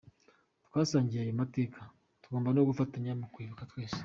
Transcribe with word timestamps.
Twasangiye 0.65 1.21
ayo 1.23 1.33
mateka, 1.41 1.79
tugomba 2.21 2.49
no 2.53 2.65
gufatanya 2.69 3.11
mu 3.19 3.25
kwibuka 3.33 3.63
twese. 3.71 3.99